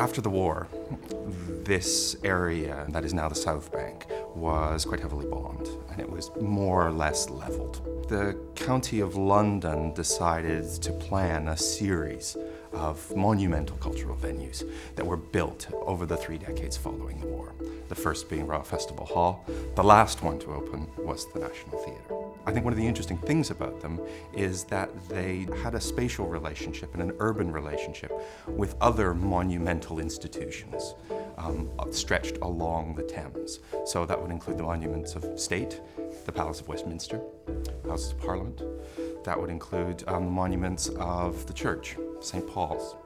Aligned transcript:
After 0.00 0.22
the 0.22 0.30
war, 0.30 0.66
this 1.62 2.16
area 2.24 2.86
that 2.88 3.04
is 3.04 3.12
now 3.12 3.28
the 3.28 3.34
South 3.34 3.70
Bank 3.70 4.06
was 4.34 4.86
quite 4.86 4.98
heavily 4.98 5.26
bombed 5.26 5.68
and 5.90 6.00
it 6.00 6.10
was 6.10 6.30
more 6.40 6.86
or 6.86 6.90
less 6.90 7.28
leveled. 7.28 8.08
The 8.08 8.34
County 8.54 9.00
of 9.00 9.16
London 9.16 9.92
decided 9.92 10.64
to 10.80 10.92
plan 10.92 11.48
a 11.48 11.56
series 11.56 12.34
of 12.72 13.14
monumental 13.16 13.76
cultural 13.76 14.16
venues 14.16 14.68
that 14.96 15.06
were 15.06 15.16
built 15.16 15.68
over 15.72 16.06
the 16.06 16.16
three 16.16 16.38
decades 16.38 16.76
following 16.76 17.20
the 17.20 17.26
war. 17.26 17.54
The 17.88 17.94
first 17.94 18.28
being 18.28 18.46
Royal 18.46 18.62
Festival 18.62 19.04
Hall, 19.04 19.44
the 19.74 19.82
last 19.82 20.22
one 20.22 20.38
to 20.40 20.52
open 20.52 20.88
was 20.98 21.26
the 21.32 21.40
National 21.40 21.78
Theatre. 21.78 22.14
I 22.46 22.52
think 22.52 22.64
one 22.64 22.72
of 22.72 22.78
the 22.78 22.86
interesting 22.86 23.18
things 23.18 23.50
about 23.50 23.80
them 23.80 24.00
is 24.32 24.64
that 24.64 24.90
they 25.08 25.46
had 25.62 25.74
a 25.74 25.80
spatial 25.80 26.26
relationship 26.26 26.92
and 26.94 27.02
an 27.02 27.12
urban 27.18 27.52
relationship 27.52 28.12
with 28.46 28.76
other 28.80 29.12
monumental 29.14 29.98
institutions 29.98 30.94
um, 31.36 31.70
stretched 31.90 32.38
along 32.42 32.94
the 32.94 33.02
Thames. 33.02 33.60
So 33.84 34.06
that 34.06 34.20
would 34.20 34.30
include 34.30 34.58
the 34.58 34.62
monuments 34.62 35.14
of 35.14 35.38
state, 35.38 35.80
the 36.26 36.32
Palace 36.32 36.60
of 36.60 36.68
Westminster, 36.68 37.20
Houses 37.86 38.12
of 38.12 38.20
Parliament. 38.20 38.62
That 39.24 39.38
would 39.38 39.50
include 39.50 40.04
um, 40.06 40.24
the 40.26 40.30
monuments 40.30 40.88
of 40.98 41.46
the 41.46 41.52
church, 41.52 41.96
St. 42.20 42.46
Paul's, 42.46 42.96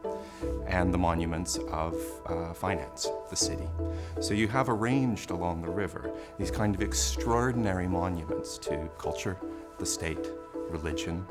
and 0.67 0.93
the 0.93 0.99
monuments 0.99 1.59
of 1.71 1.95
uh, 2.27 2.53
finance, 2.53 3.09
the 3.31 3.37
city. 3.37 3.69
So 4.21 4.35
you 4.35 4.49
have 4.49 4.69
arranged 4.69 5.31
along 5.31 5.63
the 5.63 5.71
river 5.71 6.11
these 6.39 6.51
kind 6.51 6.75
of 6.75 6.83
extraordinary 6.83 7.87
monuments 7.87 8.59
to 8.59 8.89
culture, 8.99 9.39
the 9.79 9.87
state, 9.87 10.27
religion, 10.69 11.27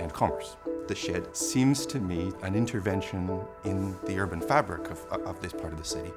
and 0.00 0.12
commerce. 0.12 0.56
The 0.86 0.94
shed 0.94 1.36
seems 1.36 1.86
to 1.86 2.00
me 2.00 2.32
an 2.42 2.54
intervention 2.54 3.44
in 3.64 3.96
the 4.04 4.18
urban 4.18 4.40
fabric 4.40 4.90
of, 4.90 5.04
of 5.10 5.40
this 5.40 5.52
part 5.52 5.72
of 5.72 5.78
the 5.78 5.84
city 5.84 6.12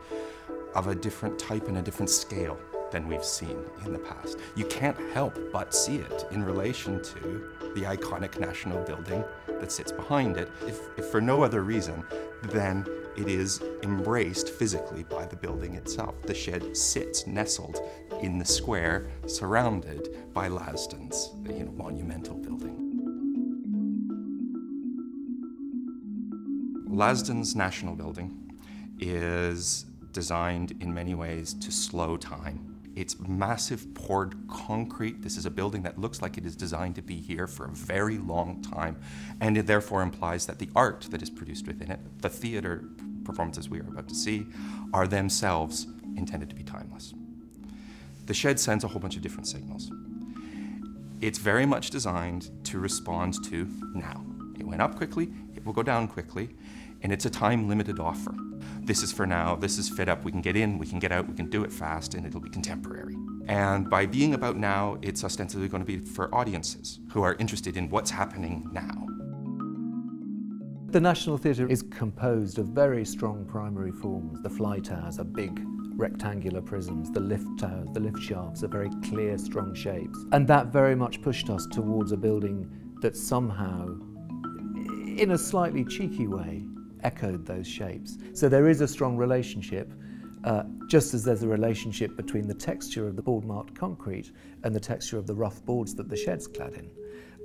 of 0.75 0.88
a 0.88 0.95
different 0.95 1.38
type 1.38 1.67
and 1.67 1.78
a 1.78 1.81
different 1.81 2.09
scale 2.09 2.58
than 2.92 3.08
we've 3.08 3.23
seen 3.23 3.58
in 3.86 3.94
the 3.94 4.00
past. 4.00 4.38
You 4.56 4.66
can't 4.66 4.97
help 5.14 5.38
but 5.52 5.73
see 5.73 5.95
it 5.95 6.25
in 6.31 6.44
relation 6.44 7.02
to 7.02 7.50
the 7.73 7.81
iconic 7.84 8.39
national 8.39 8.84
building 8.84 9.23
that 9.47 9.72
sits 9.72 9.92
behind 9.92 10.38
it, 10.38 10.52
if, 10.67 10.80
if 10.97 11.06
for 11.06 11.22
no 11.22 11.44
other 11.44 11.64
reason 11.64 12.03
than 12.44 12.86
it 13.17 13.28
is 13.28 13.62
embraced 13.84 14.50
physically 14.50 15.03
by 15.03 15.25
the 15.25 15.36
building 15.36 15.75
itself. 15.75 16.22
The 16.23 16.34
shed 16.34 16.75
sits 16.75 17.28
nestled 17.28 17.80
in 18.22 18.38
the 18.38 18.45
square, 18.45 19.09
surrounded 19.28 20.34
by 20.34 20.47
Lasdun's 20.47 21.31
you 21.45 21.66
know, 21.66 21.72
monumental 21.72 22.36
building. 22.36 22.78
Lasdun's 26.89 27.56
National 27.56 27.95
Building 27.95 28.38
is 29.00 29.86
designed 30.12 30.73
in 30.81 30.94
many 30.94 31.16
ways 31.16 31.53
to 31.53 31.72
slow 31.72 32.17
time 32.17 32.70
it's 32.95 33.20
massive 33.20 33.94
poured 33.94 34.36
concrete. 34.50 35.22
This 35.22 35.38
is 35.38 35.45
a 35.45 35.50
building 35.50 35.84
that 35.84 35.97
looks 35.97 36.22
like 36.22 36.38
it 36.38 36.45
is 36.45 36.56
designed 36.56 36.95
to 36.95 37.02
be 37.02 37.16
here 37.16 37.47
for 37.47 37.66
a 37.66 37.72
very 37.72 38.17
long 38.17 38.61
time, 38.61 39.00
and 39.39 39.58
it 39.58 39.67
therefore 39.67 40.02
implies 40.02 40.45
that 40.45 40.59
the 40.59 40.70
art 40.75 41.08
that 41.12 41.22
is 41.22 41.30
produced 41.30 41.67
within 41.67 41.92
it, 41.92 42.00
the 42.22 42.30
theater 42.30 42.84
performances 43.23 43.69
we 43.69 43.80
are 43.80 43.88
about 43.88 44.08
to 44.09 44.16
see, 44.16 44.45
are 44.94 45.08
themselves 45.08 45.88
intended 46.17 46.50
to 46.50 46.56
be 46.56 46.64
timeless. 46.64 47.14
The 48.25 48.34
shed 48.34 48.59
sends 48.59 48.84
a 48.84 48.88
whole 48.88 49.00
bunch 49.00 49.16
of 49.16 49.22
different 49.22 49.47
signals. 49.47 49.92
It's 51.22 51.38
very 51.38 51.66
much 51.66 51.92
designed 51.92 52.50
to 52.66 52.80
respond 52.80 53.44
to 53.45 53.69
now. 53.94 54.25
It 54.59 54.66
went 54.66 54.81
up 54.81 54.95
quickly, 54.95 55.31
it 55.56 55.66
will 55.66 55.73
go 55.73 55.84
down 55.84 56.08
quickly, 56.08 56.50
and 57.03 57.12
it's 57.12 57.25
a 57.25 57.30
time 57.30 57.69
limited 57.69 58.00
offer 58.00 58.34
this 58.92 59.03
is 59.03 59.11
for 59.14 59.25
now, 59.25 59.56
this 59.56 59.78
is 59.78 59.88
fit 59.88 60.09
up, 60.09 60.25
we 60.25 60.34
can 60.34 60.41
get 60.41 60.57
in, 60.57 60.78
we 60.78 60.85
can 60.85 61.00
get 61.00 61.13
out, 61.13 61.25
we 61.25 61.34
can 61.34 61.50
do 61.50 61.63
it 61.63 61.72
fast, 61.72 62.13
and 62.13 62.25
it'll 62.25 62.41
be 62.41 62.50
contemporary. 62.50 63.16
And 63.47 63.90
by 63.90 64.06
being 64.06 64.34
about 64.34 64.57
now, 64.57 64.97
it's 65.02 65.24
ostensibly 65.24 65.69
going 65.69 65.81
to 65.81 65.85
be 65.88 66.00
for 66.00 66.28
audiences 66.35 67.00
who 67.13 67.24
are 67.24 67.35
interested 67.35 67.78
in 67.78 67.90
what's 67.90 68.12
happening 68.12 68.68
now. 68.74 69.07
The 70.91 71.00
National 71.00 71.38
Theatre 71.38 71.69
is 71.69 71.84
composed 71.84 72.59
of 72.59 72.66
very 72.68 73.06
strong 73.06 73.46
primary 73.46 73.94
forms. 73.94 74.41
The 74.41 74.50
fly 74.50 74.79
towers 74.79 75.19
are 75.19 75.23
big 75.23 75.62
rectangular 75.96 76.62
prisms, 76.62 77.09
the 77.12 77.22
lift 77.22 77.59
towers, 77.59 77.88
the 77.94 78.02
lift 78.02 78.19
shafts 78.19 78.62
are 78.62 78.68
very 78.68 78.90
clear, 79.06 79.38
strong 79.38 79.73
shapes. 79.73 80.19
And 80.34 80.46
that 80.50 80.68
very 80.68 80.96
much 80.97 81.22
pushed 81.22 81.50
us 81.50 81.66
towards 81.66 82.12
a 82.12 82.18
building 82.18 82.69
that 83.02 83.16
somehow, 83.16 83.88
in 85.16 85.31
a 85.31 85.38
slightly 85.38 85.85
cheeky 85.85 86.28
way, 86.28 86.66
echoed 87.03 87.45
those 87.45 87.67
shapes. 87.67 88.17
So 88.34 88.50
there 88.50 88.67
is 88.67 88.81
a 88.81 88.88
strong 88.88 89.17
relationship, 89.17 89.91
uh, 90.44 90.63
just 90.88 91.13
as 91.13 91.23
there's 91.23 91.44
a 91.44 91.47
relationship 91.47 92.16
between 92.16 92.47
the 92.47 92.53
texture 92.53 93.07
of 93.07 93.16
the 93.16 93.22
board 93.22 93.45
marked 93.45 93.75
concrete 93.75 94.31
and 94.63 94.75
the 94.75 94.79
texture 94.79 95.17
of 95.17 95.28
the 95.28 95.35
rough 95.35 95.63
boards 95.66 95.94
that 95.95 96.09
the 96.09 96.17
shed's 96.17 96.47
clad 96.47 96.73
in. 96.73 96.90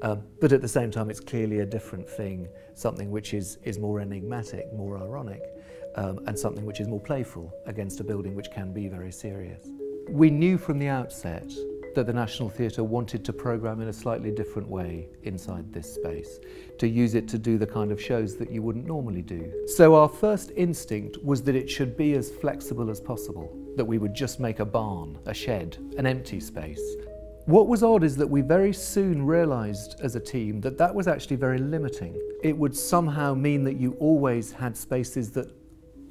Um, 0.03 0.23
but 0.41 0.53
at 0.53 0.61
the 0.61 0.69
same 0.69 0.91
time, 0.91 1.09
it's 1.09 1.21
clearly 1.21 1.61
a 1.61 1.67
different 1.67 2.09
thing, 2.09 2.49
something 2.75 3.11
which 3.11 3.33
is, 3.33 3.59
is 3.65 3.79
more 3.79 4.01
enigmatic, 4.01 4.73
more 4.75 4.99
ironic, 4.99 5.43
um, 5.95 6.21
and 6.27 6.39
something 6.39 6.67
which 6.67 6.81
is 6.81 6.89
more 6.89 7.01
playful 7.01 7.53
against 7.67 8.01
a 8.01 8.05
building 8.05 8.35
which 8.35 8.51
can 8.51 8.73
be 8.73 8.89
very 8.89 9.11
serious. 9.11 9.69
We 10.09 10.31
knew 10.31 10.59
from 10.59 10.79
the 10.79 10.89
outset 10.89 11.51
that 11.97 12.07
the 12.07 12.13
National 12.13 12.51
Theatre 12.51 12.85
wanted 12.85 13.25
to 13.25 13.33
programme 13.33 13.81
in 13.81 13.89
a 13.89 13.93
slightly 13.93 14.31
different 14.31 14.69
way 14.69 15.09
inside 15.23 15.73
this 15.73 15.93
space, 15.93 16.39
to 16.79 16.87
use 16.87 17.15
it 17.15 17.27
to 17.29 17.39
do 17.39 17.57
the 17.57 17.67
kind 17.67 17.91
of 17.91 18.01
shows 18.01 18.37
that 18.37 18.51
you 18.51 18.63
wouldn't 18.63 18.87
normally 18.87 19.23
do. 19.23 19.51
So 19.67 19.95
our 19.95 20.09
first 20.09 20.53
instinct 20.57 21.17
was 21.25 21.43
that 21.45 21.57
it 21.57 21.69
should 21.71 21.97
be 21.97 22.13
as 22.13 22.31
flexible 22.31 22.91
as 22.91 23.01
possible, 23.01 23.51
that 23.77 23.85
we 23.85 23.97
would 23.97 24.15
just 24.15 24.39
make 24.41 24.61
a 24.61 24.65
barn, 24.65 25.19
a 25.25 25.33
shed, 25.33 25.79
an 25.97 26.07
empty 26.07 26.39
space. 26.39 26.83
What 27.47 27.67
was 27.67 27.83
odd 27.83 28.05
is 28.05 28.15
that 28.17 28.27
we 28.27 28.43
very 28.43 28.75
soon 28.75 29.25
realised 29.25 29.99
as 30.03 30.17
a 30.17 30.21
team 30.21 30.61
that 30.61 30.77
that 30.77 30.95
was 30.95 31.09
actually 31.09 31.37
very 31.37 31.59
limiting. 31.59 32.21
It 32.43 32.59
would 32.59 32.77
somehow 32.77 33.33
mean 33.33 33.65
that 33.65 33.81
you 33.81 33.97
always 34.01 34.53
had 34.53 34.77
spaces 34.77 35.31
that 35.31 35.51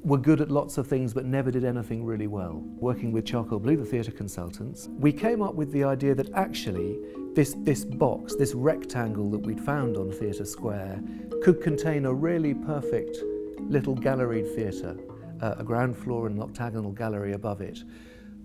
were 0.02 0.18
good 0.18 0.40
at 0.40 0.50
lots 0.50 0.78
of 0.78 0.86
things 0.86 1.12
but 1.12 1.24
never 1.24 1.50
did 1.50 1.64
anything 1.64 2.04
really 2.04 2.26
well. 2.26 2.62
Working 2.78 3.12
with 3.12 3.24
Charcoal 3.24 3.58
Blue, 3.58 3.76
the 3.76 3.84
theatre 3.84 4.12
consultants, 4.12 4.88
we 4.98 5.12
came 5.12 5.42
up 5.42 5.54
with 5.54 5.72
the 5.72 5.84
idea 5.84 6.14
that 6.14 6.32
actually 6.34 6.98
this, 7.34 7.54
this 7.58 7.84
box, 7.84 8.34
this 8.34 8.54
rectangle 8.54 9.30
that 9.30 9.40
we'd 9.40 9.60
found 9.60 9.96
on 9.96 10.10
Theatre 10.10 10.44
Square, 10.44 11.02
could 11.42 11.60
contain 11.60 12.06
a 12.06 12.12
really 12.12 12.54
perfect 12.54 13.18
little 13.60 13.94
galleried 13.94 14.54
theatre, 14.54 14.96
uh, 15.42 15.56
a 15.58 15.64
ground 15.64 15.96
floor 15.96 16.26
and 16.26 16.36
an 16.36 16.42
octagonal 16.42 16.92
gallery 16.92 17.32
above 17.32 17.60
it, 17.60 17.82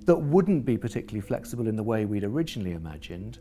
that 0.05 0.17
wouldn't 0.17 0.65
be 0.65 0.77
particularly 0.77 1.25
flexible 1.25 1.67
in 1.67 1.75
the 1.75 1.83
way 1.83 2.05
we'd 2.05 2.23
originally 2.23 2.71
imagined, 2.71 3.39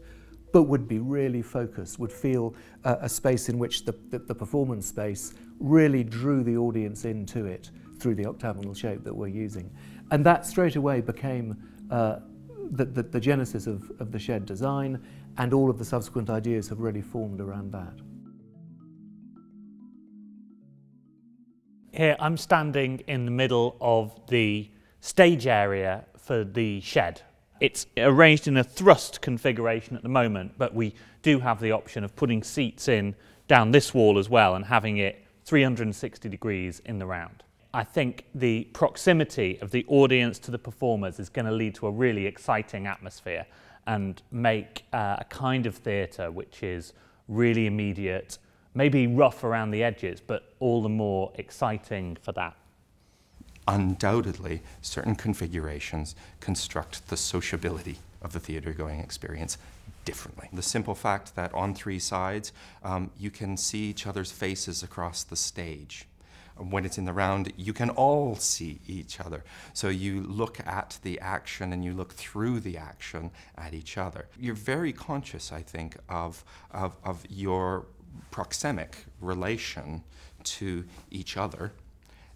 but 0.53 0.65
would 0.65 0.89
be 0.89 0.99
really 0.99 1.43
focused, 1.43 1.99
would 1.99 2.13
feel 2.13 2.55
uh, 2.85 2.97
a 3.01 3.09
space 3.09 3.49
in 3.49 3.59
which 3.59 3.85
the, 3.85 3.95
the, 4.11 4.19
the 4.19 4.35
performance 4.35 4.87
space 4.87 5.35
really 5.59 6.03
drew 6.03 6.43
the 6.43 6.57
audience 6.57 7.05
into 7.05 7.47
it 7.47 7.71
through 7.99 8.15
the 8.15 8.27
octagonal 8.27 8.75
shape 8.75 9.05
that 9.05 9.15
we're 9.15 9.29
using. 9.29 9.71
And 10.11 10.25
that 10.27 10.47
straight 10.47 10.77
away 10.77 11.01
became 11.01 11.57
uh, 11.91 12.21
the, 12.73 12.85
the, 12.85 13.03
the 13.03 13.21
genesis 13.21 13.67
of, 13.67 13.91
of 14.01 14.11
the 14.13 14.19
shed 14.19 14.47
design, 14.47 15.03
and 15.39 15.53
all 15.53 15.71
of 15.71 15.79
the 15.79 15.85
subsequent 15.85 16.31
ideas 16.31 16.69
have 16.69 16.81
really 16.81 17.03
formed 17.03 17.41
around 17.41 17.73
that. 17.73 17.95
Here 21.93 22.17
I'm 22.21 22.37
standing 22.37 23.01
in 23.07 23.25
the 23.25 23.31
middle 23.31 23.77
of 23.81 24.19
the 24.29 24.71
stage 25.01 25.47
area 25.47 26.05
for 26.17 26.45
the 26.45 26.81
shed. 26.81 27.23
It's 27.61 27.87
arranged 27.99 28.49
in 28.49 28.57
a 28.57 28.65
thrust 28.65 29.21
configuration 29.21 29.95
at 29.95 30.03
the 30.03 30.09
moment, 30.09 30.53
but 30.57 30.75
we 30.75 30.95
do 31.23 31.41
have 31.41 31.61
the 31.61 31.73
option 31.73 32.05
of 32.05 32.17
putting 32.17 32.43
seats 32.43 32.89
in 32.89 33.15
down 33.49 33.71
this 33.71 33.93
wall 33.93 34.19
as 34.19 34.29
well 34.29 34.55
and 34.55 34.65
having 34.65 34.97
it 34.97 35.23
360 35.45 36.29
degrees 36.29 36.81
in 36.87 36.99
the 36.99 37.07
round. 37.07 37.43
I 37.73 37.85
think 37.85 38.25
the 38.35 38.65
proximity 38.73 39.59
of 39.61 39.71
the 39.71 39.85
audience 39.89 40.39
to 40.41 40.51
the 40.51 40.59
performers 40.59 41.21
is 41.21 41.29
going 41.29 41.47
to 41.47 41.53
lead 41.53 41.75
to 41.77 41.87
a 41.87 41.91
really 41.91 42.27
exciting 42.27 42.87
atmosphere 42.87 43.47
and 43.87 44.21
make 44.33 44.85
uh, 44.93 45.17
a 45.19 45.25
kind 45.25 45.67
of 45.67 45.77
theatre 45.77 46.31
which 46.31 46.63
is 46.63 46.95
really 47.29 47.67
immediate, 47.67 48.39
maybe 48.75 49.07
rough 49.07 49.45
around 49.45 49.71
the 49.71 49.85
edges, 49.85 50.21
but 50.21 50.55
all 50.61 50.83
the 50.83 50.89
more 50.89 51.33
exciting 51.37 52.17
for 52.23 52.33
that. 52.33 52.57
Undoubtedly, 53.69 54.63
certain 54.83 55.15
configurations 55.15 56.15
construct 56.41 57.09
the 57.09 57.17
sociability 57.17 57.99
of 58.23 58.33
the 58.33 58.41
theatre 58.41 58.73
going 58.73 59.01
experience 59.01 59.59
differently. 60.05 60.49
The 60.53 60.63
simple 60.63 60.95
fact 60.95 61.37
that 61.37 61.53
on 61.55 61.75
three 61.75 61.99
sides 61.99 62.53
um, 62.83 63.11
you 63.19 63.31
can 63.31 63.57
see 63.57 63.91
each 63.91 64.07
other's 64.07 64.33
faces 64.33 64.83
across 64.83 65.23
the 65.23 65.37
stage 65.37 66.07
when 66.69 66.85
it's 66.85 66.99
in 66.99 67.05
the 67.05 67.13
round, 67.13 67.53
you 67.57 67.73
can 67.73 67.91
all 67.91 68.37
see 68.37 68.81
each 68.87 69.21
other. 69.21 69.45
So 69.73 69.89
you 69.89 70.23
look 70.23 70.61
at 70.67 70.99
the 71.03 71.19
action 71.21 71.73
and 71.73 71.85
you 71.85 71.93
look 71.95 72.13
through 72.13 72.61
the 72.61 72.77
action 72.77 73.31
at 73.57 73.73
each 73.73 73.97
other. 73.97 74.27
You're 74.39 74.55
very 74.55 74.93
conscious, 74.93 75.53
I 75.53 75.63
think, 75.63 75.97
of, 76.09 76.45
of, 76.71 76.97
of 77.05 77.25
your 77.29 77.87
proxemic 78.31 78.95
relation 79.21 80.03
to 80.43 80.85
each 81.11 81.37
other 81.37 81.73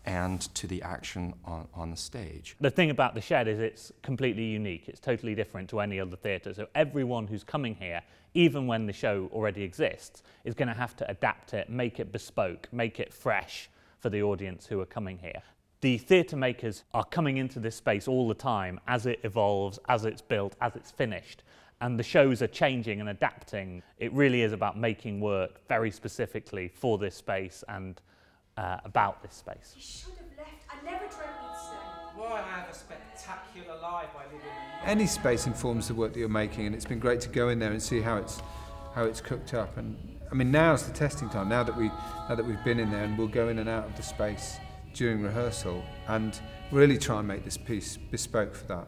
and 0.05 0.43
to 0.55 0.67
the 0.67 0.83
action 0.83 1.35
on, 1.45 1.67
on 1.75 1.91
the 1.91 1.97
stage. 1.97 2.57
The 2.61 2.71
thing 2.71 2.91
about 2.91 3.15
the 3.15 3.21
shed 3.21 3.49
is 3.49 3.59
it's 3.59 3.93
completely 4.03 4.45
unique. 4.45 4.89
It's 4.89 5.01
totally 5.01 5.35
different 5.35 5.71
to 5.71 5.81
any 5.81 5.99
other 5.99 6.17
theatre. 6.17 6.53
So 6.53 6.69
everyone 6.75 7.27
who's 7.27 7.45
coming 7.45 7.75
here, 7.75 8.03
even 8.35 8.67
when 8.67 8.87
the 8.87 8.93
show 8.93 9.31
already 9.33 9.63
exists, 9.63 10.23
is 10.45 10.55
going 10.55 10.69
to 10.69 10.75
have 10.75 10.95
to 10.97 11.11
adapt 11.11 11.55
it, 11.55 11.71
make 11.71 12.01
it 12.01 12.13
bespoke, 12.13 12.69
make 12.73 13.01
it 13.01 13.13
fresh 13.13 13.71
for 13.99 14.11
the 14.11 14.23
audience 14.23 14.67
who 14.67 14.81
are 14.81 14.87
coming 14.87 15.19
here. 15.19 15.43
The 15.81 15.99
theatre 15.99 16.37
makers 16.37 16.85
are 16.93 17.05
coming 17.05 17.37
into 17.37 17.59
this 17.61 17.77
space 17.77 18.09
all 18.09 18.29
the 18.29 18.35
time 18.35 18.81
as 18.89 19.07
it 19.07 19.21
evolves, 19.23 19.79
as 19.89 20.05
it's 20.05 20.23
built, 20.23 20.57
as 20.61 20.77
it's 20.77 20.91
finished. 20.91 21.43
And 21.81 21.99
the 21.99 22.03
shows 22.03 22.41
are 22.41 22.47
changing 22.47 23.01
and 23.01 23.09
adapting. 23.11 23.83
It 23.99 24.13
really 24.13 24.43
is 24.43 24.53
about 24.53 24.79
making 24.79 25.21
work 25.21 25.67
very 25.69 25.91
specifically 25.91 26.69
for 26.69 26.97
this 26.99 27.15
space 27.15 27.65
and 27.69 28.01
uh, 28.57 28.79
about 28.85 29.23
this 29.23 29.35
space. 29.35 29.73
You 29.77 29.83
should 29.83 30.19
have 30.19 30.39
left. 30.39 30.65
I 30.71 30.85
never 30.85 31.07
dreamt 31.07 31.37
you'd 31.43 31.59
stay. 31.59 31.77
Why 32.17 32.41
I 32.41 32.61
have 32.61 32.69
a 32.69 32.75
spectacular 32.75 33.81
life 33.81 34.11
I 34.17 34.33
live 34.33 34.43
in. 34.43 34.89
Any 34.89 35.07
space 35.07 35.47
informs 35.47 35.89
the 35.89 35.95
work 35.95 36.13
that 36.13 36.19
you're 36.21 36.29
making, 36.29 36.67
and 36.67 36.75
it's 36.75 36.85
been 36.85 37.01
great 37.01 37.21
to 37.23 37.29
go 37.29 37.49
in 37.49 37.59
there 37.59 37.73
and 37.73 37.83
see 37.83 38.01
how 38.01 38.17
it's 38.17 38.41
how 38.95 39.05
it's 39.05 39.21
cooked 39.21 39.55
up. 39.55 39.77
And 39.77 39.97
I 40.31 40.35
mean, 40.35 40.53
now's 40.53 40.87
the 40.87 40.93
testing 40.93 41.29
time. 41.29 41.49
Now 41.49 41.65
that 41.65 41.77
we 41.77 41.89
now 42.29 42.37
that 42.37 42.45
we've 42.45 42.63
been 42.65 42.79
in 42.79 42.91
there, 42.91 43.05
and 43.05 43.19
we'll 43.19 43.29
go 43.29 43.49
in 43.49 43.59
and 43.59 43.69
out 43.69 43.87
of 43.87 43.97
the 43.97 44.03
space 44.03 44.59
during 44.93 45.23
rehearsal, 45.23 45.83
and 46.07 46.39
really 46.71 46.97
try 46.99 47.19
and 47.19 47.27
make 47.27 47.45
this 47.45 47.57
piece 47.57 47.97
bespoke 47.97 48.55
for 48.55 48.67
that. 48.67 48.87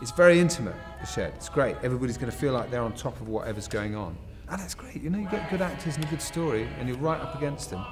It's 0.00 0.12
very 0.12 0.38
intimate. 0.38 0.76
The 1.00 1.06
shed. 1.06 1.32
It's 1.36 1.48
great. 1.48 1.76
Everybody's 1.82 2.18
going 2.18 2.30
to 2.30 2.36
feel 2.36 2.52
like 2.52 2.70
they're 2.70 2.82
on 2.82 2.92
top 2.92 3.20
of 3.20 3.28
whatever's 3.28 3.66
going 3.66 3.96
on, 3.96 4.16
and 4.48 4.60
that's 4.60 4.74
great. 4.74 5.02
You 5.02 5.10
know, 5.10 5.18
you 5.18 5.28
get 5.28 5.50
good 5.50 5.62
actors 5.62 5.96
and 5.96 6.04
a 6.04 6.08
good 6.08 6.22
story, 6.22 6.68
and 6.78 6.88
you're 6.88 6.98
right 6.98 7.20
up 7.20 7.36
against 7.36 7.70
them. 7.70 7.84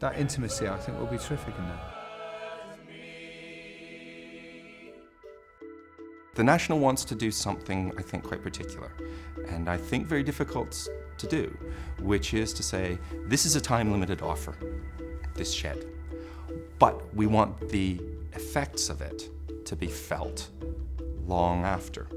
That 0.00 0.18
intimacy, 0.18 0.66
I 0.66 0.78
think, 0.78 0.98
will 0.98 1.06
be 1.06 1.18
terrific 1.18 1.54
in 1.58 1.66
there. 1.66 1.80
The 6.34 6.44
National 6.44 6.78
wants 6.78 7.04
to 7.04 7.14
do 7.14 7.30
something, 7.30 7.92
I 7.98 8.02
think, 8.02 8.24
quite 8.24 8.42
particular, 8.42 8.92
and 9.48 9.68
I 9.68 9.76
think 9.76 10.06
very 10.06 10.22
difficult 10.22 10.88
to 11.18 11.26
do, 11.26 11.54
which 12.00 12.32
is 12.32 12.54
to 12.54 12.62
say, 12.62 12.98
this 13.26 13.44
is 13.44 13.56
a 13.56 13.60
time 13.60 13.92
limited 13.92 14.22
offer, 14.22 14.56
this 15.34 15.52
shed. 15.52 15.84
But 16.78 17.14
we 17.14 17.26
want 17.26 17.68
the 17.68 18.00
effects 18.32 18.88
of 18.88 19.02
it 19.02 19.28
to 19.66 19.76
be 19.76 19.86
felt 19.86 20.48
long 21.26 21.64
after. 21.64 22.08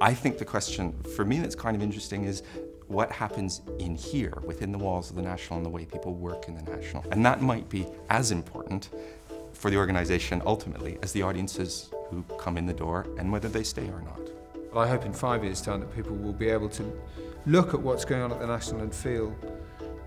I 0.00 0.12
think 0.12 0.38
the 0.38 0.44
question 0.44 0.92
for 1.14 1.24
me 1.24 1.38
that's 1.38 1.54
kind 1.54 1.76
of 1.76 1.82
interesting 1.82 2.24
is 2.24 2.42
what 2.88 3.10
happens 3.10 3.62
in 3.78 3.94
here 3.94 4.32
within 4.44 4.72
the 4.72 4.78
walls 4.78 5.10
of 5.10 5.16
the 5.16 5.22
National 5.22 5.58
and 5.58 5.66
the 5.66 5.70
way 5.70 5.84
people 5.84 6.14
work 6.14 6.48
in 6.48 6.54
the 6.54 6.62
National. 6.62 7.04
And 7.10 7.24
that 7.26 7.42
might 7.42 7.68
be 7.68 7.86
as 8.10 8.30
important 8.30 8.90
for 9.52 9.70
the 9.70 9.76
organization 9.76 10.42
ultimately 10.44 10.98
as 11.02 11.12
the 11.12 11.22
audiences 11.22 11.90
who 12.10 12.22
come 12.38 12.56
in 12.56 12.66
the 12.66 12.74
door 12.74 13.06
and 13.18 13.32
whether 13.32 13.48
they 13.48 13.62
stay 13.62 13.88
or 13.88 14.02
not. 14.02 14.20
Well, 14.72 14.84
I 14.84 14.88
hope 14.88 15.04
in 15.04 15.12
five 15.12 15.42
years' 15.42 15.60
time 15.60 15.80
that 15.80 15.94
people 15.94 16.14
will 16.14 16.32
be 16.32 16.48
able 16.48 16.68
to 16.70 17.00
look 17.46 17.74
at 17.74 17.80
what's 17.80 18.04
going 18.04 18.22
on 18.22 18.30
at 18.32 18.40
the 18.40 18.46
National 18.46 18.82
and 18.82 18.94
feel 18.94 19.34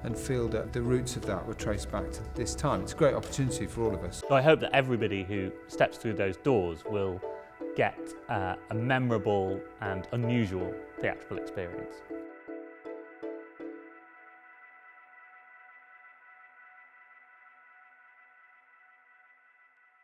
and 0.03 0.17
feel 0.17 0.47
that 0.47 0.71
the 0.71 0.81
roots 0.81 1.17
of 1.17 1.25
that 1.25 1.45
were 1.45 1.53
traced 1.53 1.91
back 1.91 2.09
to 2.09 2.21
this 2.33 2.55
time. 2.55 2.81
It's 2.83 2.93
a 2.93 2.95
great 2.95 3.15
opportunity 3.15 3.65
for 3.65 3.83
all 3.83 3.93
of 3.93 4.01
us. 4.03 4.23
So 4.27 4.33
I 4.33 4.41
hope 4.41 4.61
that 4.61 4.73
everybody 4.73 5.23
who 5.23 5.51
steps 5.67 5.97
through 5.97 6.13
those 6.13 6.37
doors 6.37 6.83
will 6.89 7.21
get 7.75 7.99
uh, 8.29 8.55
a 8.69 8.75
memorable 8.75 9.59
and 9.81 10.07
unusual 10.13 10.73
theatrical 11.01 11.37
experience. 11.37 11.95